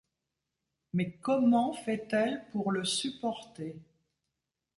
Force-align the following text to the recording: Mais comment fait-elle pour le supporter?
Mais 0.93 1.11
comment 1.17 1.73
fait-elle 1.73 2.43
pour 2.51 2.71
le 2.71 2.83
supporter? 2.83 3.77